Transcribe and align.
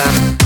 pam. 0.00 0.39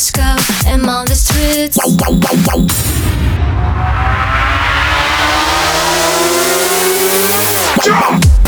Moscow, 0.00 0.34
I'm 0.64 0.88
on 0.88 1.04
the 1.04 1.14
streets. 1.14 1.76
Jump! 7.84 8.39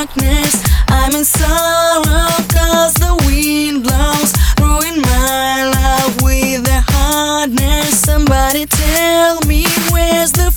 darkness. 0.00 0.62
I'm 0.88 1.14
in 1.14 1.24
sorrow 1.24 2.28
cause 2.48 2.94
the 2.94 3.14
wind 3.26 3.82
blows. 3.84 4.32
Ruin 4.58 5.02
my 5.02 5.70
love 5.76 6.22
with 6.22 6.64
the 6.64 6.82
hardness. 6.88 8.00
Somebody 8.00 8.64
tell 8.64 9.40
me 9.42 9.66
where's 9.90 10.32
the 10.32 10.49